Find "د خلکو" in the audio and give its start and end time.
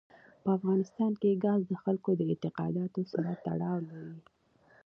1.67-2.09